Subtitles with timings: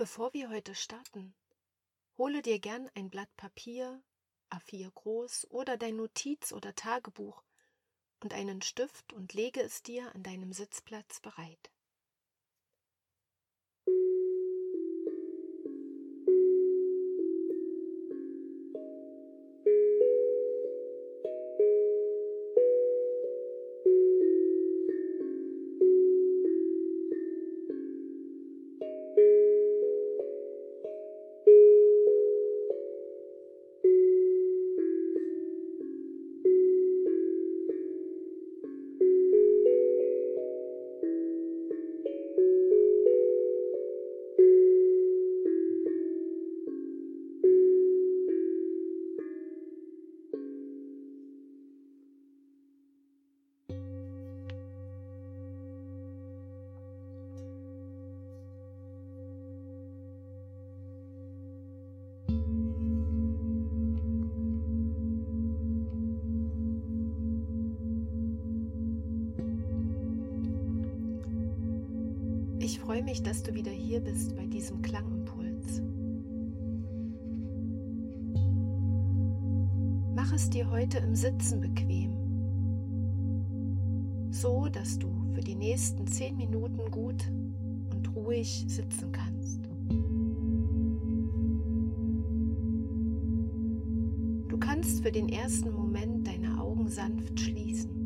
[0.00, 1.34] Bevor wir heute starten,
[2.16, 4.02] hole dir gern ein Blatt Papier,
[4.48, 7.44] A4 groß oder dein Notiz- oder Tagebuch
[8.20, 11.70] und einen Stift und lege es dir an deinem Sitzplatz bereit.
[73.00, 75.80] Freue mich, dass du wieder hier bist bei diesem Klangimpuls.
[80.14, 82.12] Mach es dir heute im Sitzen bequem,
[84.30, 87.24] so dass du für die nächsten zehn Minuten gut
[87.90, 89.60] und ruhig sitzen kannst.
[94.50, 97.99] Du kannst für den ersten Moment deine Augen sanft schließen.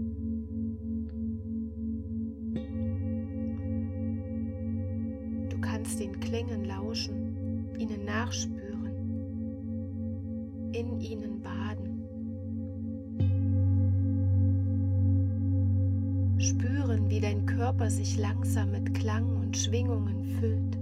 [6.55, 8.93] Klängen lauschen, ihnen nachspüren,
[10.73, 12.01] in ihnen baden.
[16.39, 20.79] Spüren, wie dein Körper sich langsam mit Klang und Schwingungen füllt.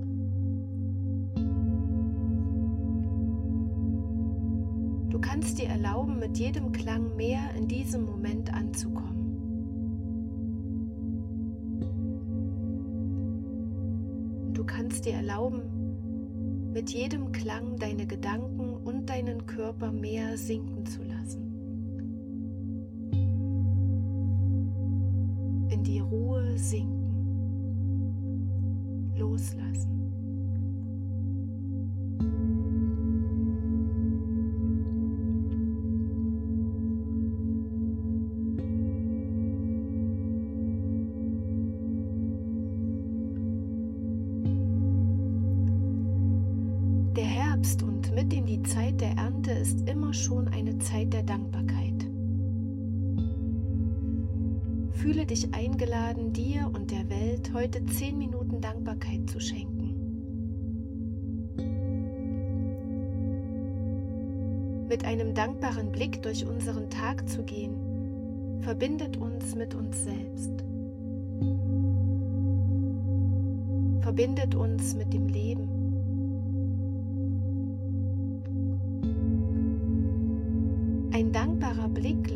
[5.11, 9.12] Du kannst dir erlauben, mit jedem Klang mehr in diesem Moment anzukommen.
[14.93, 21.41] Kannst dir erlauben, mit jedem Klang deine Gedanken und deinen Körper mehr sinken zu lassen.
[25.71, 27.01] In die Ruhe sinken,
[29.17, 29.92] loslassen.
[50.23, 52.07] Schon eine Zeit der Dankbarkeit.
[54.93, 59.97] Fühle dich eingeladen, dir und der Welt heute zehn Minuten Dankbarkeit zu schenken.
[64.89, 67.75] Mit einem dankbaren Blick durch unseren Tag zu gehen,
[68.61, 70.53] verbindet uns mit uns selbst.
[74.03, 75.72] Verbindet uns mit dem Leben.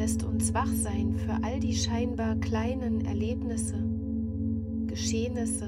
[0.07, 3.75] Lässt uns wach sein für all die scheinbar kleinen Erlebnisse,
[4.87, 5.67] Geschehnisse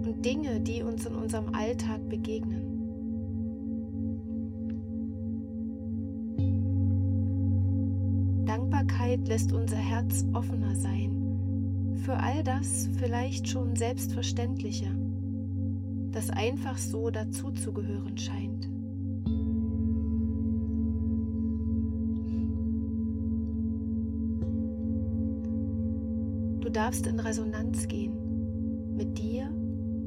[0.00, 2.62] und Dinge, die uns in unserem Alltag begegnen.
[8.46, 14.88] Dankbarkeit lässt unser Herz offener sein für all das vielleicht schon Selbstverständliche,
[16.10, 18.49] das einfach so dazuzugehören scheint.
[26.90, 29.48] Darfst in Resonanz gehen mit dir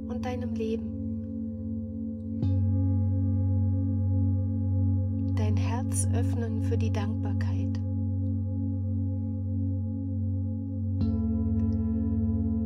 [0.10, 0.92] und deinem Leben.
[5.38, 7.80] Dein Herz öffnen für die Dankbarkeit.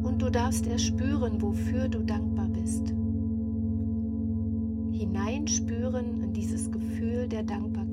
[0.02, 2.88] Und du darfst erspüren, wofür du dankbar bist.
[4.94, 7.87] Hineinspüren in dieses Gefühl der Dankbarkeit.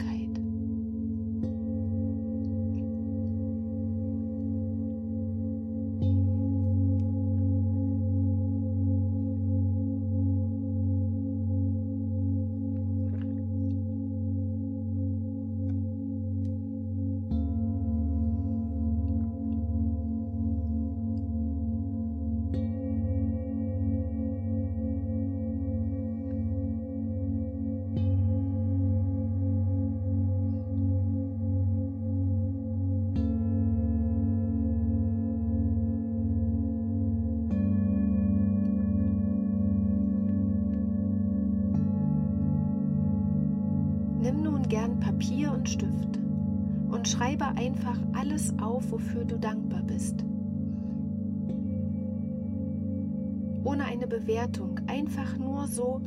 [44.74, 46.18] Gern Papier und Stift
[46.90, 50.24] und schreibe einfach alles auf, wofür du dankbar bist.
[53.62, 56.00] Ohne eine Bewertung, einfach nur so,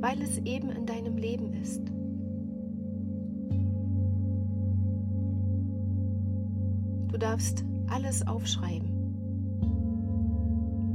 [0.00, 1.80] weil es eben in deinem Leben ist.
[7.10, 8.90] Du darfst alles aufschreiben.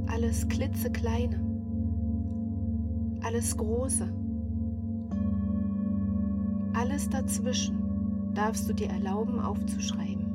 [0.05, 1.39] Alles klitzekleine.
[3.23, 4.18] Alles große.
[6.79, 10.25] Alles dazwischen darfst du dir erlauben aufzuschreiben.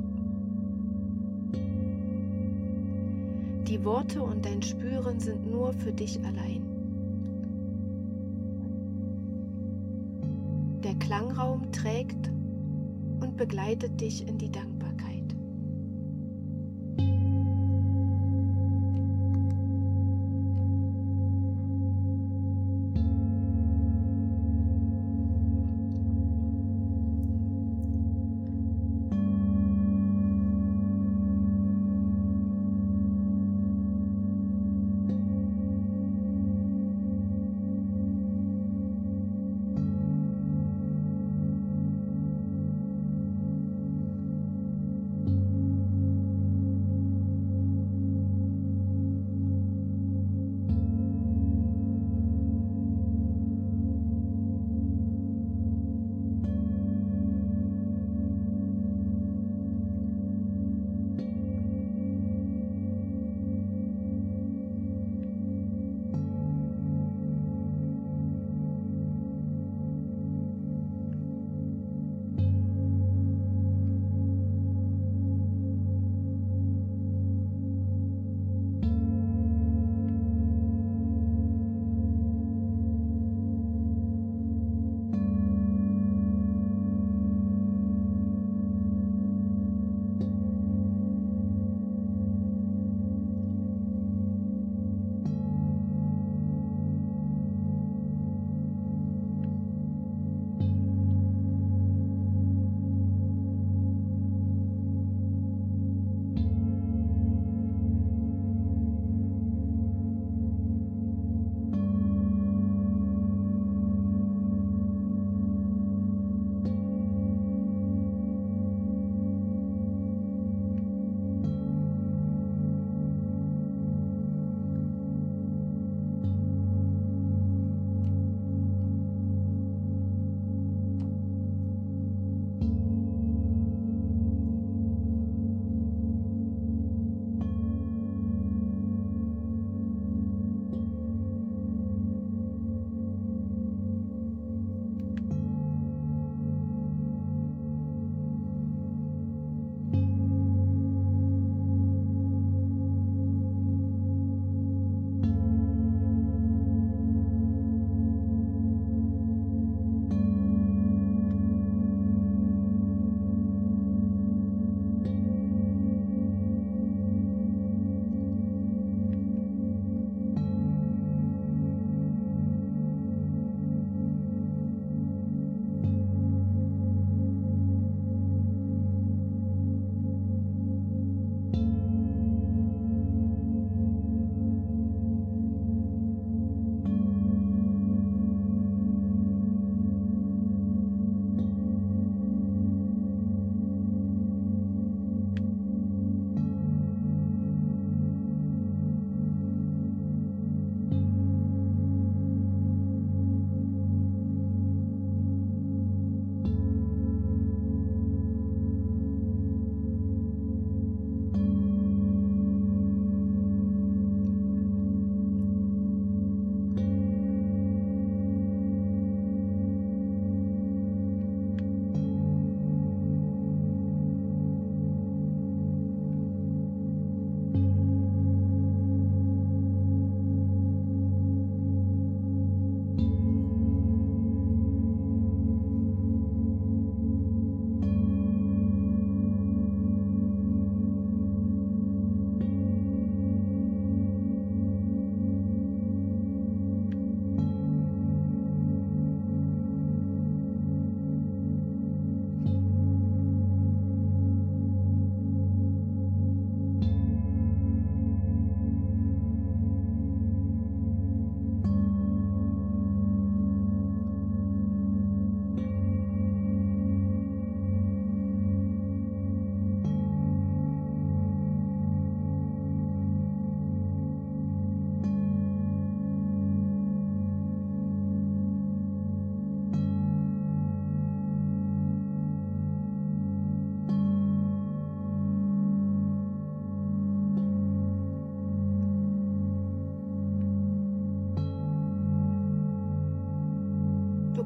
[3.67, 6.61] Die Worte und dein Spüren sind nur für dich allein.
[10.83, 12.29] Der Klangraum trägt
[13.21, 15.04] und begleitet dich in die Dankbarkeit.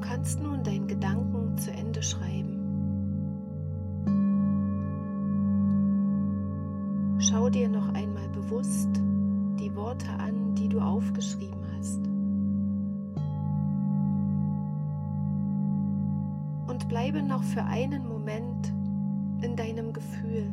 [0.00, 2.56] Du kannst nun deinen Gedanken zu Ende schreiben.
[7.18, 8.88] Schau dir noch einmal bewusst
[9.60, 11.98] die Worte an, die du aufgeschrieben hast.
[16.66, 18.72] Und bleibe noch für einen Moment
[19.42, 20.50] in deinem Gefühl,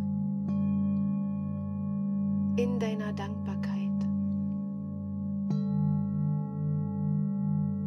[2.58, 3.78] in deiner Dankbarkeit.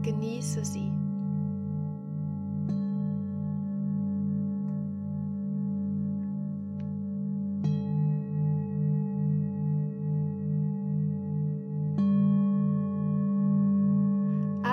[0.03, 0.91] Genieße sie.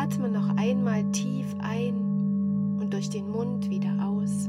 [0.07, 4.47] Atme noch einmal tief ein und durch den Mund wieder aus.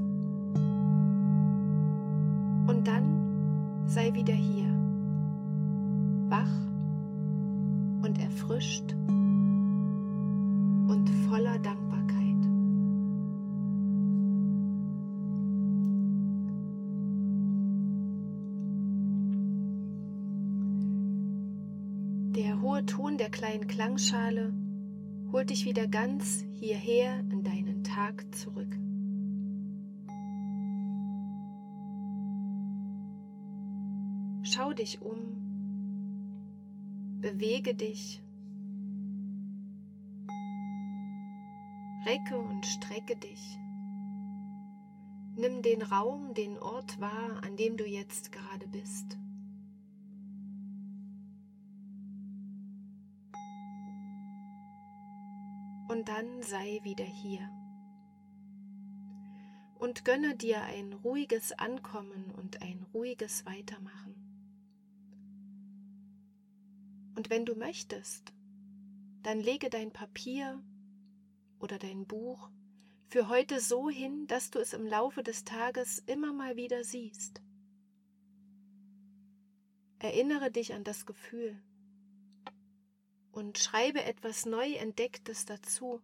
[2.69, 4.69] Und dann sei wieder hier,
[6.29, 6.53] wach
[8.05, 8.93] und erfrischt
[10.93, 12.45] und voller Dankbarkeit.
[22.37, 24.53] Der hohe Ton der kleinen Klangschale
[25.33, 28.77] holt dich wieder ganz hierher in deinen Tag zurück.
[34.43, 35.19] Schau dich um,
[37.21, 38.23] bewege dich,
[42.07, 43.59] recke und strecke dich.
[45.37, 49.19] Nimm den Raum, den Ort wahr, an dem du jetzt gerade bist.
[55.88, 57.49] Und dann sei wieder hier.
[59.78, 64.14] Und gönne dir ein ruhiges Ankommen und ein ruhiges Weitermachen.
[67.16, 68.33] Und wenn du möchtest,
[69.23, 70.62] dann lege dein Papier
[71.59, 72.50] oder dein Buch
[73.09, 77.40] für heute so hin, dass du es im Laufe des Tages immer mal wieder siehst.
[79.99, 81.61] Erinnere dich an das Gefühl,
[83.38, 86.02] und schreibe etwas neu Entdecktes dazu.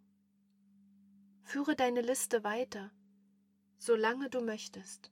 [1.43, 2.93] Führe deine Liste weiter,
[3.77, 5.11] solange du möchtest.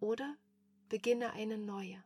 [0.00, 0.36] Oder
[0.88, 2.02] beginne eine neue.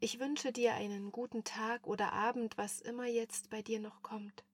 [0.00, 4.44] Ich wünsche dir einen guten Tag oder Abend, was immer jetzt bei dir noch kommt.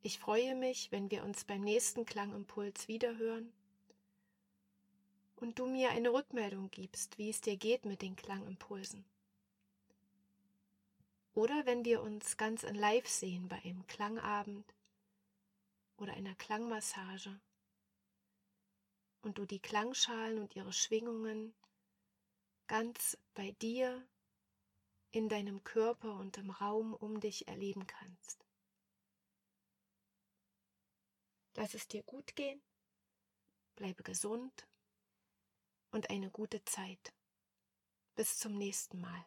[0.00, 3.52] Ich freue mich, wenn wir uns beim nächsten Klangimpuls wiederhören
[5.42, 9.04] und du mir eine Rückmeldung gibst, wie es dir geht mit den Klangimpulsen.
[11.34, 14.72] Oder wenn wir uns ganz in Live sehen bei einem Klangabend
[15.96, 17.40] oder einer Klangmassage
[19.22, 21.54] und du die Klangschalen und ihre Schwingungen
[22.68, 24.06] ganz bei dir,
[25.10, 28.46] in deinem Körper und im Raum um dich erleben kannst.
[31.54, 32.62] Lass es dir gut gehen,
[33.74, 34.66] bleibe gesund
[35.92, 37.12] und eine gute Zeit.
[38.16, 39.24] Bis zum nächsten Mal.